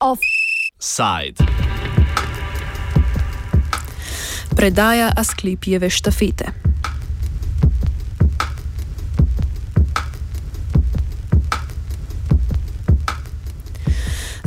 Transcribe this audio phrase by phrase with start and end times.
[0.00, 1.36] Offside.
[4.56, 6.65] Predaja Asklepijeve štafete.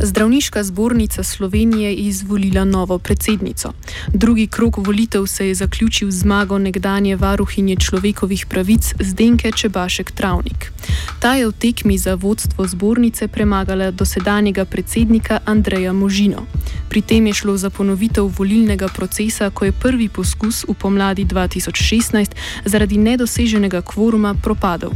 [0.02, 3.74] Zdravniška zbornica Slovenije je izvolila novo predsednico.
[4.08, 10.72] Drugi krok volitev se je zaključil z zmago nekdanje varuhinje človekovih pravic Zdenke Čebašek Travnik.
[11.20, 16.46] Ta je v tekmi za vodstvo zbornice premagala dosedanjega predsednika Andreja Možino.
[16.90, 22.32] Pri tem je šlo za ponovitev volilnega procesa, ko je prvi poskus v pomladi 2016
[22.66, 24.92] zaradi nedoseženega kvoruma propadel.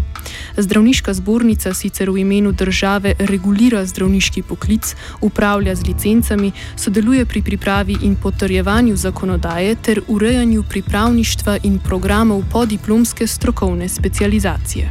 [0.57, 7.97] Zdravniška zbornica sicer v imenu države regulira zdravniški poklic, upravlja z licencami, sodeluje pri pripravi
[8.01, 14.89] in potrjevanju zakonodaje ter urejanju pripravništva in programov podiplomske strokovne specializacije.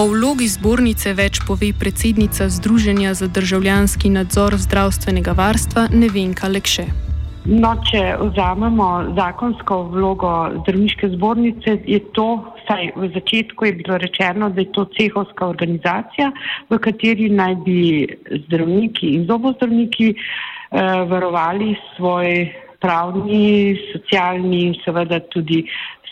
[0.00, 7.09] O vlogi zbornice več pove predsednica Združenja za državljanski nadzor zdravstvenega varstva Nevenka Lekše.
[7.48, 12.26] No, če vzamemo zakonsko vlogo zdravniške zbornice, je to,
[12.58, 16.28] vsaj v začetku je bilo rečeno, da je to cehovska organizacija,
[16.68, 17.80] v kateri naj bi
[18.44, 20.20] zdravniki in zobozdravniki eh,
[21.08, 22.52] varovali svoj
[22.84, 25.64] pravni, socialni in seveda tudi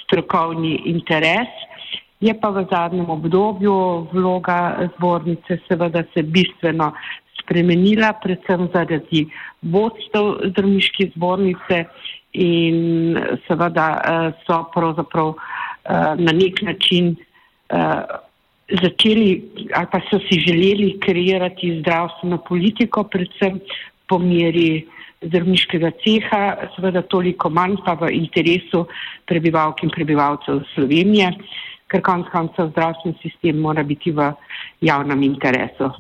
[0.05, 1.53] strokovni interes.
[2.25, 6.95] Je pa v zadnjem obdobju vloga zbornice seveda se bistveno
[7.49, 9.25] spremenila, predvsem zaradi
[9.73, 11.85] vodstev zdravniške zbornice
[12.37, 13.17] in
[13.49, 18.03] seveda eh, so pravzaprav eh, na nek način eh,
[18.83, 19.31] začeli
[19.75, 23.61] ali pa so si želeli kreirati zdravstveno politiko, predvsem
[24.09, 24.87] po meri
[25.23, 26.43] zdravniškega ceha,
[26.77, 28.85] seveda toliko manj pa v interesu
[29.27, 31.33] prebivalk in prebivalcev Slovenije,
[31.89, 34.31] ker konc koncev zdravstveni sistem mora biti v
[34.85, 35.91] javnem interesu.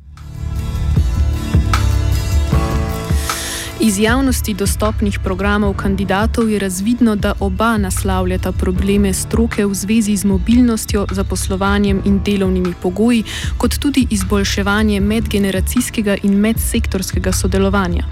[3.80, 10.24] Iz javnosti dostopnih programov kandidatov je razvidno, da oba naslavljata probleme stroke v zvezi z
[10.24, 13.22] mobilnostjo, zaposlovanjem in delovnimi pogoji,
[13.58, 18.04] kot tudi izboljševanje medgeneracijskega in medsektorskega sodelovanja.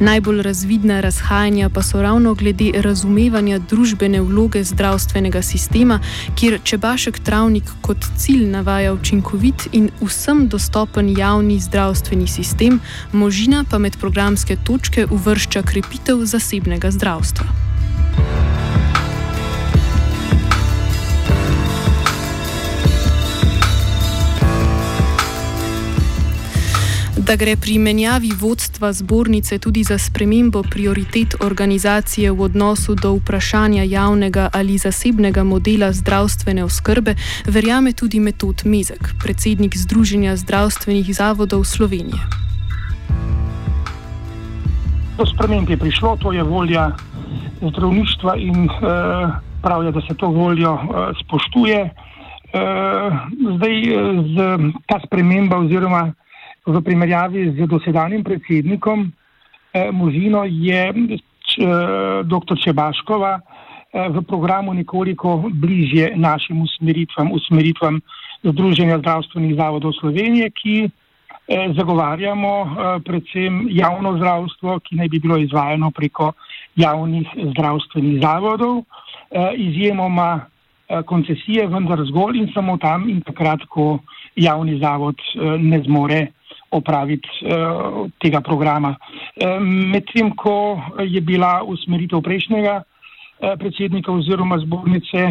[0.00, 6.00] Najbolj razvidna razhajanja pa so ravno glede razumevanja družbene vloge zdravstvenega sistema,
[6.34, 12.80] kjer Čebašek Travnik kot cilj navaja učinkovit in vsem dostopen javni zdravstveni sistem,
[13.12, 17.64] možina pa med programske točke uvršča krepitev zasebnega zdravstva.
[27.26, 33.82] Da gre pri menjavi vodstva zbornice tudi za spremembo prioritet organizacije v odnosu do vprašanja
[33.82, 37.14] javnega ali zasebnega modela zdravstvene oskrbe,
[37.46, 42.43] verjame tudi Metod Mezek, predsednik Združenja zdravstvenih zavodov Slovenije
[45.16, 46.90] do sprememb je prišlo, to je volja
[47.62, 49.30] zdravništva in uh,
[49.62, 50.80] prav je, da se to voljo uh,
[51.24, 51.90] spoštuje.
[52.54, 52.60] Uh,
[53.56, 53.74] zdaj,
[54.34, 54.36] z,
[54.86, 56.12] ta sprememba oziroma
[56.66, 62.56] v primerjavi z dosedanjim predsednikom uh, Možino je uh, dr.
[62.64, 68.00] Čebaškova uh, v programu nekoliko bližje našim usmeritvam, usmeritvam
[68.44, 70.90] Združenja zdravstvenih zavodov Slovenije, ki Eh,
[71.48, 76.32] zagovarjamo eh, predvsem javno zdravstvo, ki naj bi bilo izvajano preko
[76.76, 78.82] javnih zdravstvenih zavodov,
[79.30, 80.46] eh, izjemoma
[81.06, 83.98] koncesije, vendar zgolj in samo tam in takrat, ko
[84.36, 85.16] javni zavod
[85.58, 86.26] ne zmore
[86.70, 87.28] opraviti
[88.20, 88.94] tega programa.
[89.90, 92.82] Medtem, ko je bila usmeritev prejšnjega
[93.58, 95.24] predsednika oziroma zbornice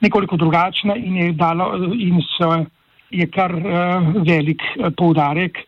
[0.00, 2.50] nekoliko drugačna in je dalo in so
[3.10, 3.62] je kar uh,
[4.26, 5.58] velik uh, poudarek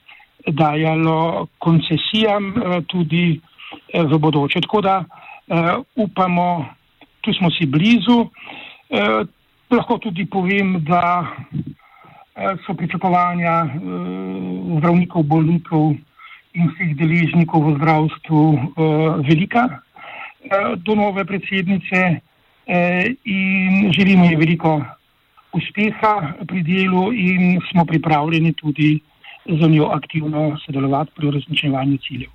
[0.47, 3.41] dajalo koncesijam uh, tudi
[3.95, 4.61] v bodoče.
[4.61, 5.05] Tako da
[5.97, 6.67] upamo,
[7.21, 8.29] tu smo si blizu.
[9.71, 11.27] Lahko tudi povem, da
[12.67, 13.67] so pričakovanja
[14.79, 15.93] zdravnikov, bolnikov
[16.55, 18.43] in vseh deležnikov v zdravstvu
[19.29, 19.83] velika
[20.85, 22.21] do nove predsednice
[23.25, 24.81] in želimo ji veliko
[25.53, 29.01] uspeha pri delu in smo pripravljeni tudi
[29.47, 32.31] za njo aktivno sodelovati pri uresničevanju ciljev.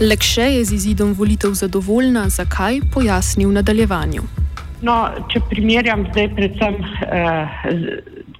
[0.00, 4.22] Lekše je z izidom volitev zadovoljna, zakaj pojasni v nadaljevanju.
[4.82, 4.96] No,
[5.32, 7.48] če primerjam zdaj predvsem, eh,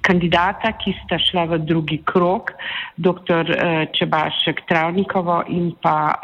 [0.05, 2.53] kandidata, ki sta šla v drugi krok,
[2.97, 3.51] dr.
[3.97, 6.21] Čebašek Travnikovo in pa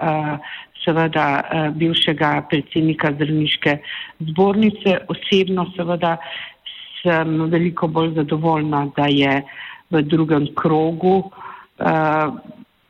[0.85, 1.27] seveda
[1.75, 3.77] bivšega predsednika zdravniške
[4.33, 4.99] zbornice.
[5.09, 6.17] Osebno seveda
[7.03, 9.43] sem veliko bolj zadovoljna, da je
[9.91, 11.31] v drugem krogu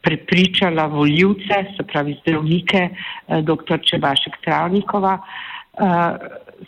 [0.03, 2.89] prepričala voljivce, se pravi zdravnike,
[3.47, 3.79] dr.
[3.89, 5.19] Čebašek Travnikova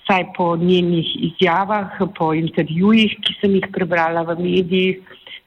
[0.06, 4.98] saj po njenih izjavah, po intervjujih, ki sem jih prebrala v medijih,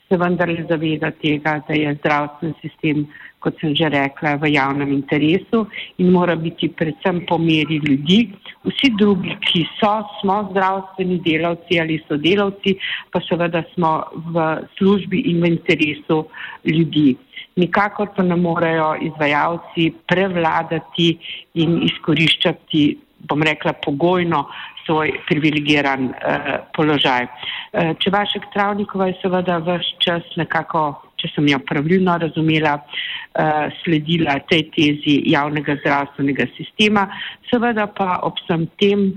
[0.08, 3.06] se vendarle zaveda tega, da je zdravstven sistem,
[3.44, 5.68] kot sem že rekla, v javnem interesu
[6.00, 8.32] in mora biti predvsem po meri ljudi.
[8.66, 12.78] Vsi drugi, ki so, smo zdravstveni delavci ali so delavci,
[13.12, 16.26] pa seveda smo v službi in v interesu
[16.66, 17.18] ljudi.
[17.58, 21.18] Nikakor pa ne morejo izvajalci prevladati
[21.58, 24.46] in izkoriščati bom rekla, pogojno
[24.86, 27.28] svoj privilegiran eh, položaj.
[27.28, 30.86] Eh, če vašek Travnikova je seveda vse čas nekako,
[31.20, 37.08] če sem jo pravilno razumela, eh, sledila tej tezi javnega zdravstvenega sistema,
[37.52, 39.10] seveda pa ob vsem tem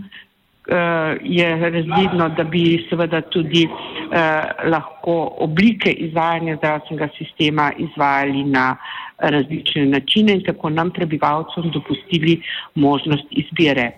[1.23, 8.77] je razvidno, da bi seveda tudi eh, lahko oblike izvajanja zdravstvenega sistema izvajali na
[9.19, 12.43] različne načine in tako nam prebivalcem dopustili
[12.75, 13.91] možnost izbire.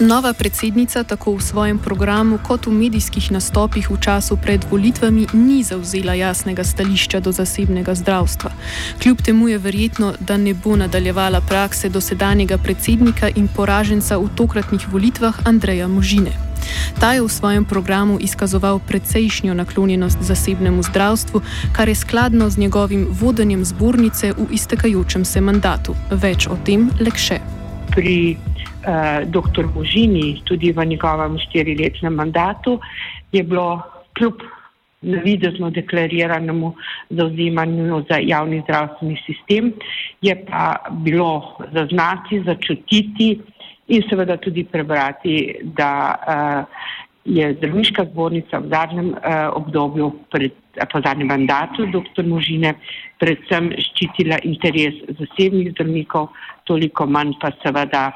[0.00, 5.62] Nova predsednica tako v svojem programu kot v medijskih nastopih v času pred volitvami ni
[5.62, 8.50] zauzela jasnega stališča do zasebnega zdravstva.
[8.98, 14.82] Kljub temu je verjetno, da ne bo nadaljevala prakse dosedanjega predsednika in poraženca v tokratnih
[14.90, 16.34] volitvah Andreja Možine.
[16.98, 21.42] Ta je v svojem programu izkazoval precejšnjo naklonjenost zasebnemu zdravstvu,
[21.72, 25.94] kar je skladno z njegovim vodenjem zbornice v iztekajočem se mandatu.
[26.10, 27.38] Več o tem lekše.
[27.94, 28.36] Pri
[28.86, 29.66] uh, dr.
[29.74, 32.80] Božini, tudi v njegovem štiriletnem mandatu,
[33.32, 33.82] je bilo
[34.18, 34.42] kljub
[35.04, 36.74] navidezno deklariranemu
[37.10, 39.72] zauzemanju za javni zdravstveni sistem,
[40.22, 43.40] je pa bilo zaznati, začutiti,
[43.86, 46.64] in seveda tudi prebrati, da uh,
[47.24, 49.16] je zdravniška zbornica v zadnjem uh,
[49.56, 50.52] obdobju, pred,
[50.92, 52.24] po zadnjem mandatu dr.
[52.26, 52.74] Možine,
[53.20, 56.30] predvsem ščitila interes zasebnih zdravnikov,
[56.64, 58.10] toliko manj pa seveda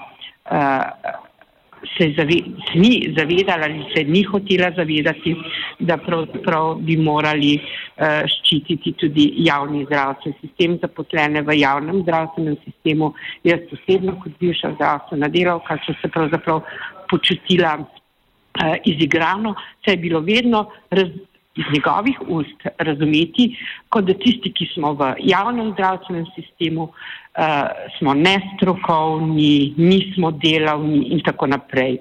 [1.96, 5.36] se, zave, se ni zavedala ali se ni hotela zavedati,
[5.78, 13.12] da pravzaprav bi morali uh, ščititi tudi javni zdravstveni sistem, zaposlene v javnem zdravstvenem sistemu.
[13.46, 16.62] Jaz osebno kot bivša zdravstvena delavka sem se pravzaprav
[17.10, 19.54] počutila uh, izigrano,
[19.84, 21.14] saj je bilo vedno raz,
[21.58, 23.50] iz njegovih ust razumeti,
[23.88, 27.68] kot da tisti, ki smo v javnem zdravstvenem sistemu, uh,
[27.98, 31.98] smo nestrokovni, nismo delavni in tako naprej.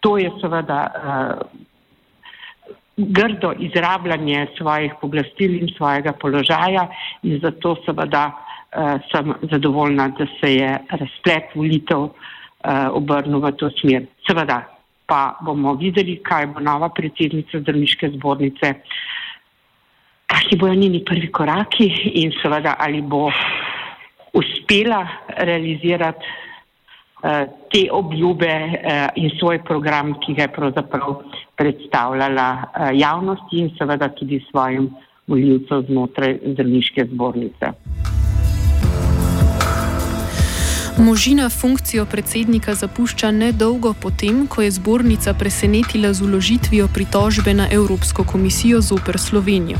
[0.00, 1.64] To je seveda uh,
[2.96, 6.88] grdo izrabljanje svojih poblastil in svojega položaja
[7.22, 12.12] in zato seveda uh, sem zadovoljna, da se je razplet volitev uh,
[12.92, 14.06] obrnil v to smer.
[14.28, 14.73] Seveda
[15.06, 18.72] pa bomo videli, kaj bo nova predsednica zdravniške zbornice,
[20.26, 21.90] kakšni bojo njeni prvi koraki
[22.22, 23.28] in seveda ali bo
[24.34, 25.06] uspela
[25.36, 31.22] realizirati uh, te obljube uh, in svoj program, ki ga je pravzaprav
[31.56, 34.90] predstavljala uh, javnosti in seveda tudi svojim
[35.26, 37.72] voljivcem znotraj zdravniške zbornice.
[40.98, 48.24] Možina funkcijo predsednika zapušča nedolgo potem, ko je zbornica presenetila z uložitvijo pritožbe na Evropsko
[48.24, 49.78] komisijo zoper Slovenijo.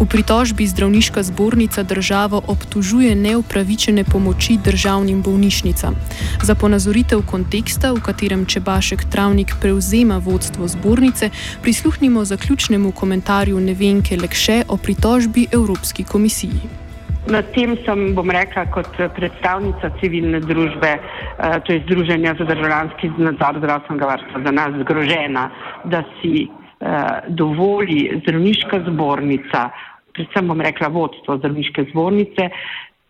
[0.00, 5.94] V pritožbi zdravniška zbornica državo obtužuje neupravičene pomoči državnim bolnišnicam.
[6.42, 11.30] Za ponazoritev konteksta, v katerem Čebašek Travnik prevzema vodstvo zbornice,
[11.62, 16.87] prisluhnimo zaključnemu komentarju Nevenke Lekše o pritožbi Evropski komisiji.
[17.28, 23.10] Na tem sem, bom rekla, kot predstavnica civilne družbe, eh, to je Združenja za državljanski
[23.18, 25.50] nadzor zdravstvenega varstva, za nas zgrožena,
[25.84, 29.68] da si eh, dovoli zdravniška zbornica,
[30.16, 32.48] predvsem bom rekla vodstvo zdravniške zbornice,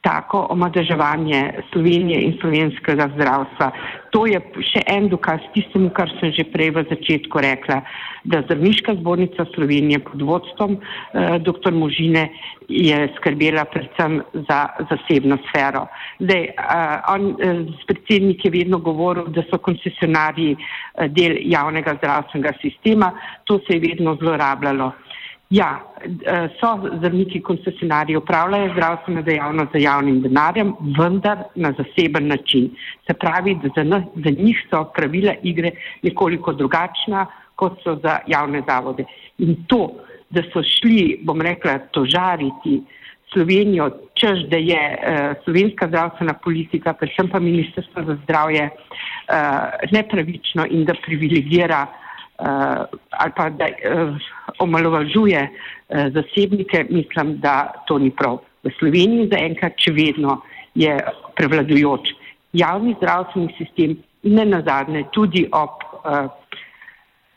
[0.01, 3.71] tako omadeževanje Slovenije in slovenskega zdravstva.
[4.15, 4.39] To je
[4.71, 7.83] še en dokaz tistemu, kar sem že prej v začetku rekla,
[8.25, 11.75] da zdravniška zbornica Slovenije pod vodstvom eh, dr.
[11.75, 12.29] Možine
[12.69, 15.87] je skrbela predvsem za zasebno sfero.
[16.21, 16.55] Zdaj, eh,
[17.09, 23.13] on, eh, predsednik je vedno govoril, da so koncesionarji eh, del javnega zdravstvenega sistema,
[23.45, 24.93] to se je vedno zlorabljalo.
[25.51, 32.69] Ja, eh, so zdravniki koncesionarji, upravljajo zdravstveno dejavnost za javnim denarjem, vendar na zaseben način.
[33.07, 35.71] Se pravi, da za, nas, za njih so pravila igre
[36.03, 37.27] nekoliko drugačna,
[37.57, 39.05] kot so za javne zavode.
[39.39, 39.89] In to,
[40.31, 42.83] da so šli, bom rekla, tožariti
[43.33, 43.91] Slovenijo,
[44.21, 50.85] čež da je uh, slovenska zdravstvena politika, predvsem pa Ministrstvo za zdravje, uh, nepravično in
[50.85, 52.08] da privilegira uh,
[52.39, 54.15] ali pa da uh,
[54.59, 58.39] omalovažuje uh, zasebnike, mislim, da to ni prav.
[58.63, 60.41] V Sloveniji zaenkrat, če vedno
[60.75, 60.95] je
[61.35, 62.15] prevladujoč
[62.53, 66.31] javni zdravstveni sistem ne nazadnje tudi ob uh,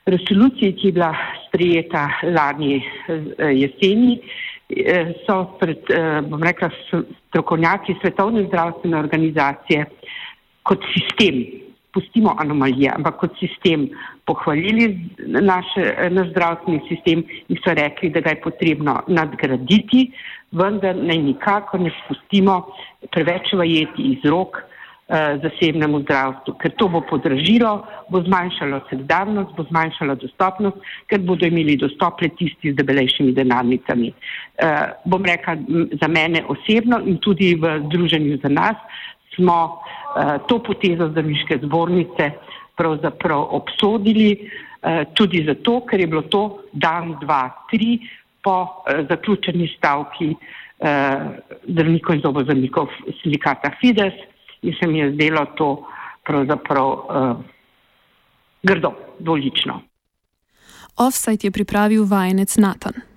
[0.06, 1.12] resoluciji, ki je bila
[1.48, 6.72] sprejeta lani uh, jeseni, uh, so pred, uh, bom rekla,
[7.30, 9.86] strokovnjaki Svetovne zdravstvene organizacije
[10.64, 11.44] kot sistem
[11.94, 13.90] pustimo anomalije, ampak kot sistem
[14.26, 14.88] pohvalili
[15.28, 15.66] naš,
[16.10, 20.12] naš zdravstveni sistem in so rekli, da ga je potrebno nadgraditi,
[20.52, 22.62] vendar naj nikako ne spustimo
[23.12, 27.74] preveč vajeti iz rok eh, zasebnemu zdravstvu, ker to bo podražilo,
[28.12, 34.12] bo zmanjšalo solidarnost, bo zmanjšalo dostopnost, ker bodo imeli dostop le tisti z debelejšimi denarnicami.
[34.12, 35.58] Eh, bom rekla
[36.02, 38.78] za mene osebno in tudi v združenju za nas
[39.36, 42.32] smo Eh, to potezo zdravniške zbornice
[42.76, 44.32] pravzaprav obsodili
[44.82, 48.00] eh, tudi zato, ker je bilo to dan, dva, tri
[48.44, 50.36] po eh, zaključeni stavki
[51.68, 52.88] zdravnikov in zobozdravnikov
[53.22, 54.16] sindikata Fides
[54.62, 55.86] in se mi je zdelo to
[56.26, 56.96] pravzaprav
[58.64, 59.82] grdo, dvolično.
[60.98, 63.11] Offside je pripravil vajenec Natan.